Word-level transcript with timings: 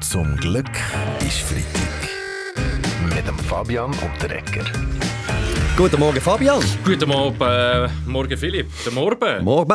Zum 0.00 0.36
Glück 0.36 0.70
ist 1.26 1.40
Freitag. 1.40 2.08
Mit 3.14 3.26
dem 3.26 3.38
Fabian 3.38 3.90
und 3.90 4.22
der 4.22 4.38
Ecker. 4.38 4.64
Guten 5.78 6.00
Morgen, 6.00 6.20
Fabian. 6.20 6.60
Guten 6.84 7.08
Morgen, 7.08 7.40
äh, 7.40 7.88
morgen 8.04 8.36
Philipp. 8.36 8.66
Der 8.84 8.92
Morgen. 8.92 9.44
Morgen. 9.44 9.68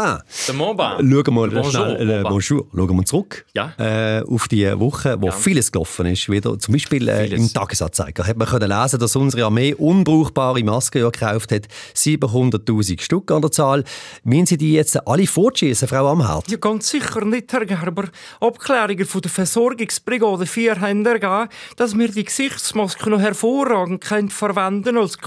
Der 0.48 0.54
Morgen. 0.54 0.78
Schauen 0.98 1.10
wir 1.10 1.32
mal 1.32 1.50
Bonjour, 1.50 1.72
schnell, 1.72 2.10
äh, 2.10 2.24
bonjour. 2.24 2.66
Schauen 2.76 2.98
wir 2.98 3.06
zurück 3.06 3.46
Ja. 3.54 3.72
äh, 3.80 4.22
auf 4.28 4.50
die 4.50 4.66
Woche, 4.78 5.16
wo 5.22 5.28
Ja. 5.28 5.32
vieles 5.32 5.72
gelaufen 5.72 6.08
ist. 6.08 6.28
Wieder. 6.30 6.60
Zum 6.60 6.74
Beispiel 6.74 7.08
äh, 7.08 7.28
im 7.28 7.48
Tagesanzeiger 7.52 8.28
hat 8.28 8.36
man 8.36 8.50
können 8.50 8.70
lesen, 8.70 9.00
dass 9.00 9.16
unsere 9.16 9.46
Armee 9.46 9.74
unbrauchbare 9.76 10.62
Masken 10.62 10.98
ja 11.04 11.10
gekauft 11.10 11.54
hat. 11.54 11.68
700'000 11.96 13.00
Stück 13.02 13.32
an 13.32 13.42
der 13.42 13.52
Zahl. 13.52 13.86
Müssen 14.26 14.48
Sie 14.48 14.58
die 14.58 14.74
jetzt 14.74 15.08
alle 15.08 15.26
fortschießen, 15.26 15.88
Frau 15.88 16.08
Amherd? 16.10 16.52
Ja, 16.52 16.58
ganz 16.58 16.90
sicher 16.90 17.24
nicht, 17.24 17.54
Herr 17.54 17.66
Gerber. 17.66 18.10
Abklärungen 18.42 19.06
von 19.06 19.22
der 19.22 19.32
Versorgungsbrigade 19.32 20.48
4 20.48 20.82
haben 20.82 21.06
ergeben, 21.06 21.48
dass 21.78 21.98
wir 21.98 22.10
die 22.10 22.26
Gesichtsmaske 22.26 23.10
noch 23.10 23.22
hervorragend 23.22 24.02
können 24.04 24.30
verwenden 24.30 24.98
als 24.98 25.18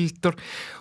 Kaffeefilter. 0.00 0.34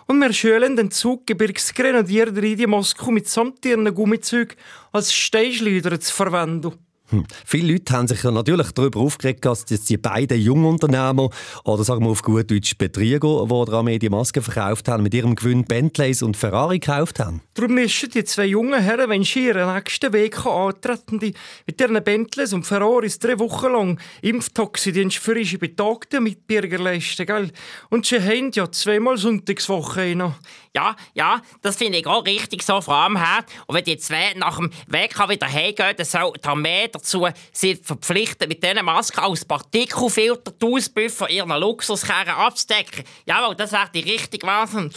Und 0.07 0.19
wir 0.19 0.33
schulen 0.33 0.75
den 0.75 0.91
Zuggebirgsgrenadier 0.91 2.31
darin, 2.31 2.57
die 2.57 2.67
Maske 2.67 3.11
mitsamt 3.11 3.65
ihren 3.65 3.93
Gummizügen 3.93 4.55
als 4.91 5.13
Steinschleuder 5.13 5.99
zu 5.99 6.13
verwenden. 6.13 6.88
Hm. 7.09 7.25
Viele 7.45 7.73
Leute 7.73 7.93
haben 7.93 8.07
sich 8.07 8.21
ja 8.21 8.29
natürlich 8.29 8.71
darüber 8.71 8.99
aufgeregt, 8.99 9.43
dass 9.43 9.65
jetzt 9.69 9.89
die 9.89 9.97
beiden 9.97 10.39
Jungunternehmer 10.39 11.29
oder 11.63 11.83
sagen 11.83 12.03
wir 12.03 12.11
auf 12.11 12.21
gut 12.21 12.51
Deutsch 12.51 12.77
Betrüger, 12.77 13.45
die 13.45 13.65
der 13.65 13.73
Armee 13.73 13.97
die 13.97 14.09
Masken 14.09 14.43
verkauft 14.43 14.87
haben, 14.87 15.03
mit 15.03 15.13
ihrem 15.13 15.35
Gewinn 15.35 15.65
Bentleys 15.65 16.21
und 16.21 16.37
Ferrari 16.37 16.79
gekauft 16.79 17.19
haben. 17.19 17.41
Darum 17.55 17.75
mischen 17.75 18.11
die 18.11 18.23
zwei 18.23 18.45
jungen 18.45 18.81
Herren, 18.81 19.09
wenn 19.09 19.23
sie 19.23 19.47
ihren 19.47 19.73
nächsten 19.73 20.13
Weg 20.13 20.45
antreten, 20.45 21.19
die 21.19 21.33
mit 21.65 21.81
ihren 21.81 22.03
Bentleys 22.03 22.53
und 22.53 22.65
Ferraris 22.65 23.17
drei 23.17 23.39
Wochen 23.39 23.71
lang 23.71 23.99
Impftoxidienst 24.21 25.17
für 25.17 25.37
ihre 25.37 25.57
Betagten 25.57 26.23
mit 26.23 26.45
Bürger 26.45 26.77
leisten, 26.77 27.25
gell? 27.25 27.51
Und 27.89 28.05
sie 28.05 28.21
haben 28.21 28.51
ja 28.53 28.71
zweimal 28.71 29.17
Sonntagswoche 29.17 30.15
noch. 30.15 30.35
Ja, 30.75 30.95
ja, 31.15 31.41
das 31.61 31.77
finde 31.77 31.97
ich 31.97 32.05
auch 32.05 32.25
richtig 32.25 32.61
so, 32.61 32.79
Frau 32.79 32.93
Amherd. 32.93 33.45
Und 33.65 33.75
wenn 33.75 33.83
die 33.83 33.97
zwei 33.97 34.33
nach 34.35 34.57
dem 34.57 34.69
WK 34.87 35.27
wieder 35.29 35.51
heimgehen, 35.51 35.95
dann 35.97 36.05
soll 36.05 36.33
die 36.33 36.47
Armee 36.47 36.87
dazu 36.99 37.27
sie 37.51 37.75
verpflichten, 37.75 38.47
mit 38.47 38.63
diesen 38.63 38.85
Masken 38.85 39.19
als 39.19 39.45
Partikelfilter 39.45 40.51
die 40.51 40.65
Ausbüffe 40.65 41.09
von 41.09 41.29
ihren 41.29 41.59
Luxuskerren 41.59 42.29
abzudecken. 42.29 43.03
Jawohl, 43.25 43.55
das 43.55 43.71
wäre 43.71 43.89
die 43.93 44.01
richtige 44.01 44.45
Wahnsinn. 44.45 44.91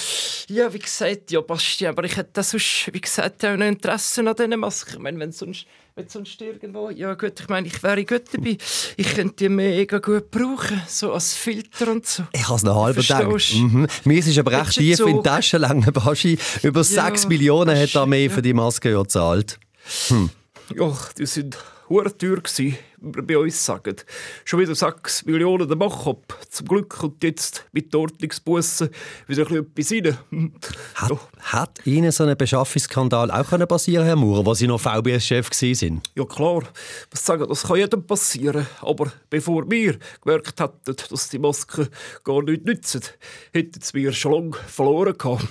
Ja, 0.49 0.73
wie 0.73 0.79
gesagt, 0.79 1.31
ja, 1.31 1.41
Basti, 1.41 1.87
aber 1.87 2.05
ich 2.05 2.17
hätte 2.17 2.43
sonst, 2.43 2.91
wie 2.93 3.01
gesagt, 3.01 3.45
auch 3.45 3.57
noch 3.57 3.67
Interesse 3.67 4.21
an 4.21 4.35
diesen 4.37 4.61
Masken. 4.61 4.95
Ich 4.95 4.99
meine, 4.99 5.19
wenn 5.19 5.33
sonst, 5.33 5.67
wenn 5.95 6.09
sonst 6.09 6.41
irgendwo... 6.41 6.91
Ja 6.91 7.15
gut, 7.15 7.41
ich 7.41 7.49
meine, 7.49 7.67
ich 7.67 7.83
wäre 7.83 8.05
gut 8.05 8.23
dabei. 8.33 8.57
Ich 8.97 9.15
könnte 9.15 9.35
die 9.37 9.49
mega 9.49 9.99
gut 9.99 10.31
brauchen, 10.31 10.83
so 10.87 11.13
als 11.13 11.35
Filter 11.35 11.91
und 11.91 12.07
so. 12.07 12.25
Ich 12.33 12.47
habe 12.47 12.57
es 12.57 12.63
noch 12.63 12.77
halb 12.77 12.97
gedacht. 12.97 13.55
Mhm. 13.55 13.87
Mir 14.05 14.19
ist 14.19 14.39
aber 14.39 14.53
recht 14.53 14.73
tief 14.73 15.01
in 15.01 15.17
die 15.17 15.23
Tasche 15.23 15.59
lange, 15.59 15.93
Baschi. 15.93 16.39
Über 16.63 16.81
Ja, 16.81 16.85
6 16.85 17.29
Millionen 17.29 17.79
hat 17.79 17.93
die 17.93 17.99
Armee 17.99 18.27
ja. 18.27 18.31
für 18.31 18.43
die 18.43 18.55
Maske 18.55 18.91
ja 18.91 19.03
gezahlt. 19.03 19.59
Ja, 20.75 20.97
die 21.19 21.27
sind 21.27 21.59
hure 21.93 22.17
teuer 22.17 22.41
wir 23.05 23.23
bei 23.27 23.37
uns 23.37 23.65
sagen. 23.65 23.97
Schon 24.45 24.61
wieder 24.61 24.75
6 24.75 25.25
Millionen 25.27 25.67
der 25.67 25.77
Machab. 25.77 26.39
Zum 26.49 26.69
Glück 26.69 26.89
kommt 26.91 27.23
jetzt 27.25 27.67
mit 27.73 27.93
der 27.93 28.01
Ordnungsbusse 28.01 28.91
wieder 29.27 29.47
ein 29.51 29.65
bisschen 29.75 30.05
etwas 30.07 30.31
rein. 30.31 30.53
Hat, 30.95 31.11
Ja. 31.11 31.19
hat 31.41 31.81
Ihnen 31.87 32.13
so 32.13 32.25
ein 32.25 32.37
Beschaffungsskandal 32.37 33.31
auch 33.31 33.49
können 33.49 33.67
passieren 33.67 34.05
Herr 34.07 34.17
Maurer, 34.17 34.47
wo 34.47 34.55
Sie 34.55 34.67
noch 34.69 34.81
VBS-Chef 34.81 35.51
waren? 35.51 36.01
Ja 36.15 36.25
klar, 36.25 36.63
was 37.11 37.25
sagen, 37.27 37.47
das 37.49 37.65
kann 37.65 37.77
jedem 37.77 38.07
passieren. 38.07 38.67
Aber 38.81 39.13
bevor 39.29 39.69
wir 39.71 39.99
gemerkt 40.23 40.61
hätten, 40.61 40.97
dass 41.11 41.29
die 41.29 41.39
Masken 41.41 41.89
gar 42.25 42.43
nicht 42.43 42.65
nützen, 42.65 43.03
hätten 43.53 43.81
wir 43.93 44.13
schon 44.13 44.33
lange 44.33 44.53
verloren 44.69 45.19
gehabt. 45.19 45.49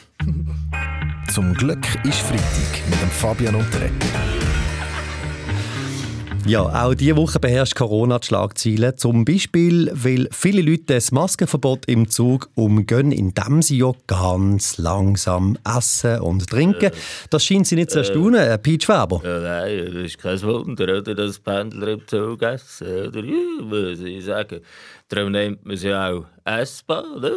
Zum 1.34 1.54
Glück 1.54 1.86
ist 2.06 2.20
Freitag 2.20 2.90
mit 2.90 3.02
dem 3.02 3.10
Fabian 3.10 3.56
und 3.56 3.74
der 3.74 3.84
Ecker. 3.84 4.41
Ja, 6.46 6.86
auch 6.86 6.96
diese 6.96 7.16
Woche 7.18 7.40
beherrscht 7.40 7.76
Corona 7.76 8.20
die 8.20 8.28
Schlagzeilen. 8.28 8.98
Zum 8.98 9.26
Beispiel, 9.26 9.92
weil 9.94 10.28
viele 10.32 10.62
Leute 10.62 10.86
das 10.88 11.12
Maskenverbot 11.12 11.86
im 11.86 12.10
Zug 12.10 12.50
umgehen, 12.56 13.12
indem 13.12 13.62
sie 13.62 13.78
ja 13.78 13.92
ganz 14.08 14.78
langsam 14.78 15.58
essen 15.64 16.20
und 16.22 16.50
trinken. 16.50 16.92
Das 17.30 17.46
scheint 17.46 17.68
Sie 17.68 17.76
nicht 17.76 17.92
zu 17.92 18.00
erstaunen, 18.00 18.42
äh, 18.42 18.58
Pete 18.58 18.86
Schweber. 18.86 19.22
Ja, 19.24 19.40
nein, 19.40 19.86
das 19.86 20.04
ist 20.04 20.18
kein 20.18 20.42
Wunder, 20.42 20.84
oder, 20.84 21.16
dass 21.16 21.40
Pendler 21.40 21.90
im 21.90 22.08
Zug 22.08 22.42
essen. 22.42 23.08
Oder? 23.08 23.24
Ja, 23.24 23.64
muss 23.64 24.00
ich 24.00 24.26
sagen. 24.26 24.62
Darum 25.12 25.34
nennt 25.34 25.66
man 25.66 25.76
sie 25.76 25.94
auch 25.94 26.24
essbar. 26.46 27.04
Oder? 27.18 27.34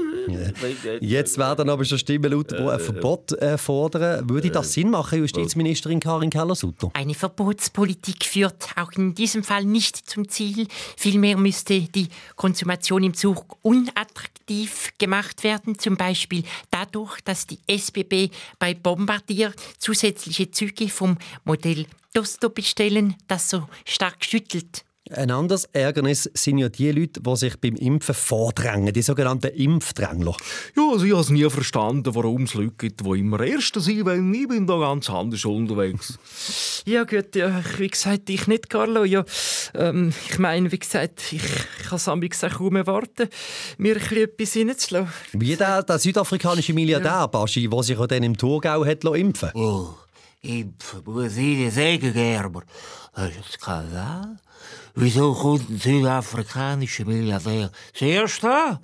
Jetzt 1.00 1.37
werden 1.38 1.69
aber 1.69 1.84
schon 1.84 1.98
Stimmen 1.98 2.31
laut, 2.31 2.53
die 2.53 2.56
ein 2.56 2.78
Verbot 2.78 3.32
äh, 3.32 3.59
fordern. 3.59 4.31
Würde 4.31 4.48
das 4.50 4.72
Sinn 4.72 4.91
machen, 4.91 5.19
Justizministerin 5.19 5.98
Karin 5.98 6.31
Keller-Sutter? 6.31 6.91
Eine 6.94 7.14
Verbotspolitik 7.14 8.25
führt 8.26 8.69
auch 8.76 8.93
in 8.97 9.15
diesem 9.15 9.43
Fall 9.43 9.65
nicht 9.65 9.97
zum 9.97 10.28
Ziel. 10.28 10.69
Vielmehr 10.97 11.37
müsste 11.37 11.81
die 11.81 12.09
Konsumation 12.37 13.03
im 13.03 13.15
Zug 13.15 13.56
unattraktiv 13.62 14.93
gemacht 14.99 15.44
werden, 15.44 15.78
zum 15.78 15.97
Beispiel 15.97 16.44
dadurch, 16.71 17.21
dass 17.22 17.47
die 17.47 17.59
SBB 17.66 18.31
bei 18.59 18.75
Bombardier 18.75 19.53
zusätzliche 19.78 20.50
Züge 20.50 20.88
vom 20.88 21.19
Modell 21.44 21.87
Dosto 22.12 22.49
bestellen, 22.49 23.16
das 23.27 23.50
so 23.50 23.69
stark 23.84 24.25
schüttelt. 24.25 24.84
Ein 25.10 25.31
anderes 25.31 25.66
Ärgernis 25.75 26.31
sind 26.32 26.56
ja 26.56 26.70
die 26.70 26.91
Leute, 26.91 27.20
die 27.20 27.37
sich 27.37 27.60
beim 27.60 27.76
Impfen 27.76 28.15
vordrängen, 28.15 28.91
die 28.94 29.03
sogenannten 29.03 29.48
Impfdrängler. 29.48 30.34
Ja, 30.75 30.82
also 30.91 31.04
ich 31.04 31.12
habe 31.12 31.20
es 31.20 31.28
nie 31.28 31.48
verstanden, 31.50 32.15
warum 32.15 32.44
es 32.44 32.54
Leute 32.54 32.72
gibt, 32.78 33.04
die 33.04 33.19
immer 33.19 33.41
Erste 33.41 33.81
sind, 33.81 34.06
weil 34.06 34.34
ich 34.34 34.48
bin 34.48 34.66
da 34.66 34.78
ganz 34.78 35.10
anders 35.10 35.44
unterwegs. 35.44 36.19
ja 36.87 37.04
gut, 37.04 37.37
ja, 37.37 37.62
wie 37.76 37.88
gesagt, 37.88 38.31
ich 38.31 38.47
nicht, 38.47 38.70
Carlo. 38.70 39.04
Ja, 39.04 39.26
ähm, 39.75 40.14
ich 40.31 40.38
meine, 40.38 40.72
wie 40.72 40.78
gesagt, 40.78 41.20
ich, 41.32 41.43
ich 41.44 41.87
kann 41.87 41.97
es 41.97 42.09
am 42.09 42.22
kaum 42.56 42.76
erwarten, 42.76 43.28
mir 43.76 43.97
ein 43.97 44.16
etwas 44.16 44.56
reinzulassen. 44.56 45.12
Wie 45.34 45.54
der, 45.54 45.82
der 45.82 45.98
südafrikanische 45.98 46.72
Milliardär 46.72 47.28
Baschi, 47.28 47.69
der 47.69 47.82
sich 47.82 47.98
auch 47.98 48.06
dann 48.06 48.22
im 48.22 48.38
Thurgau 48.38 48.87
hat 48.87 49.04
lassen 49.04 49.16
impfen 49.16 49.50
Oh, 49.53 49.91
ich 50.44 50.69
dir 51.34 51.71
sagen, 51.71 52.12
Gerber. 52.12 52.62
Das 53.15 53.31
ist 53.31 53.37
ein 53.37 53.44
Skandal. 53.50 54.37
Wieso 54.94 55.32
kommt 55.34 55.69
ein 55.71 55.78
südafrikanischer 55.78 57.05
Milliardär 57.05 57.71
zuerst 57.93 58.44
an? 58.44 58.78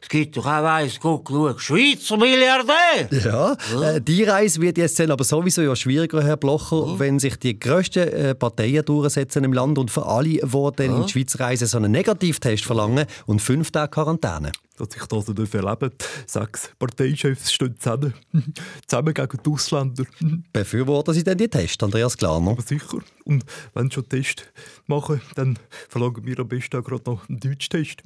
Es 0.00 0.08
gibt 0.08 0.36
doch 0.36 0.46
auch 0.46 0.64
eins, 0.64 0.98
guck, 1.00 1.28
schau, 1.28 1.58
Schweizer 1.58 2.16
Milliardär! 2.16 3.08
Ja, 3.10 3.56
äh, 3.82 4.00
die 4.00 4.22
Reise 4.22 4.60
wird 4.60 4.78
jetzt 4.78 4.98
dann 5.00 5.10
aber 5.10 5.24
sowieso 5.24 5.62
ja 5.62 5.74
schwieriger, 5.74 6.22
Herr 6.22 6.36
Blocher, 6.36 6.98
wenn 6.98 7.18
sich 7.18 7.36
die 7.36 7.58
grössten 7.58 8.08
äh, 8.08 8.34
Parteien 8.34 8.84
durchsetzen 8.84 9.44
im 9.44 9.52
Land 9.52 9.76
und 9.76 9.90
für 9.90 10.06
alle, 10.06 10.28
die 10.28 10.40
dann 10.76 10.96
in 10.96 11.06
die 11.06 11.12
Schweiz 11.12 11.38
reisen, 11.40 11.66
so 11.66 11.78
einen 11.78 11.90
Negativtest 11.90 12.64
verlangen 12.64 13.06
und 13.26 13.42
fünf 13.42 13.70
Tage 13.70 13.90
Quarantäne. 13.90 14.52
Dass 14.78 14.96
ich 14.96 15.06
das 15.06 15.28
nicht 15.28 15.54
erleben 15.54 15.90
Sechs 16.26 16.70
Parteichefs 16.78 17.52
stehen 17.52 17.78
zusammen. 17.78 18.14
zusammen 18.86 19.14
gegen 19.14 19.38
die 19.44 19.50
Ausländer. 19.50 20.04
Befürworten 20.52 21.14
Sie 21.14 21.24
denn 21.24 21.38
die 21.38 21.48
Tests, 21.48 21.82
Andreas 21.82 22.16
Glarner? 22.16 22.52
Aber 22.52 22.62
sicher. 22.62 22.98
Und 23.24 23.44
wenn 23.74 23.88
sie 23.88 23.94
schon 23.94 24.08
Test 24.08 24.52
machen, 24.86 25.20
dann 25.34 25.58
verlangen 25.88 26.24
wir 26.24 26.38
am 26.38 26.48
besten 26.48 26.78
auch 26.78 26.84
gerade 26.84 27.10
noch 27.10 27.28
einen 27.28 27.40
Deutschtest. 27.40 28.02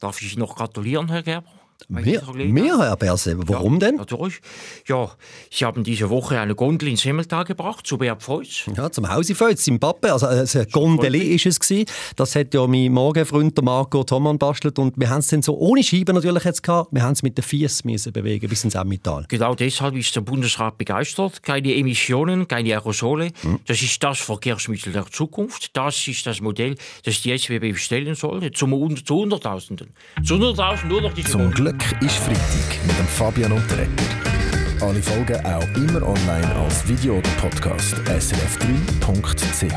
Darf 0.00 0.22
ich 0.22 0.36
noch 0.36 0.56
gratulieren, 0.56 1.08
Herr 1.08 1.22
Gerber? 1.22 1.61
Mehr, 1.88 2.22
mehr, 2.34 2.78
Herr 2.78 2.96
Berse. 2.96 3.36
Warum 3.46 3.78
denn? 3.78 3.96
Natürlich. 3.96 4.40
Ja, 4.86 5.10
Sie 5.50 5.64
haben 5.64 5.84
diese 5.84 6.10
Woche 6.10 6.38
eine 6.38 6.54
Gondel 6.54 6.88
ins 6.88 7.02
Himmeltal 7.02 7.44
gebracht, 7.44 7.86
zu 7.86 7.98
Beat 7.98 8.22
Pfeutz. 8.22 8.64
Ja, 8.76 8.90
zum 8.90 9.08
Hausifeuz, 9.08 9.62
Zimbabwe. 9.62 10.12
Also, 10.12 10.26
äh, 10.26 10.46
ein 10.54 10.66
Gondeli 10.70 11.34
ist 11.34 11.46
es 11.46 11.60
gewesen. 11.60 11.86
Das 12.16 12.34
hat 12.36 12.54
ja 12.54 12.66
mein 12.66 12.92
Morgenfreund, 12.92 13.56
der 13.56 13.64
Marco 13.64 14.04
Thomann, 14.04 14.38
bastelt. 14.38 14.78
Und 14.78 14.98
wir 14.98 15.10
haben 15.10 15.20
es 15.20 15.28
dann 15.28 15.42
so 15.42 15.56
ohne 15.56 15.82
Scheiben 15.82 16.14
natürlich 16.14 16.44
jetzt 16.44 16.62
gehabt. 16.62 16.92
Wir 16.92 17.02
haben 17.02 17.12
es 17.12 17.22
mit 17.22 17.36
den 17.36 17.42
Fies 17.42 17.84
müssen 17.84 18.12
bewegen 18.12 18.48
bis 18.48 18.64
ins 18.64 18.74
Emmental. 18.74 19.24
Genau 19.28 19.54
deshalb 19.54 19.96
ist 19.96 20.14
der 20.14 20.20
Bundesrat 20.20 20.78
begeistert. 20.78 21.42
Keine 21.42 21.74
Emissionen, 21.74 22.46
keine 22.46 22.70
Aerosole. 22.70 23.32
Das 23.66 23.82
ist 23.82 24.02
das 24.02 24.20
Verkehrsmittel 24.20 24.92
der 24.92 25.06
Zukunft. 25.06 25.76
Das 25.76 26.06
ist 26.06 26.26
das 26.26 26.40
Modell, 26.40 26.76
das 27.04 27.22
die 27.22 27.36
SWB 27.36 27.72
bestellen 27.72 28.14
soll. 28.14 28.50
Zum, 28.52 28.96
zu 29.04 29.14
Hunderttausenden. 29.16 29.90
Zu 30.24 30.34
Hunderttausenden 30.34 30.92
nur 30.92 31.00
noch 31.02 31.12
diese 31.14 31.30
Zum 31.30 31.42
Gondel. 31.42 31.71
Glück 31.78 32.02
ist 32.02 32.16
Freitag 32.18 32.86
mit 32.86 32.98
dem 32.98 33.06
Fabian 33.06 33.52
Ecker. 33.52 34.84
Alle 34.84 35.02
Folgen 35.02 35.44
auch 35.46 35.66
immer 35.76 36.02
online 36.06 36.54
als 36.56 36.86
Video 36.88 37.18
oder 37.18 37.30
Podcast 37.40 37.94
srf3.ch. 37.94 39.72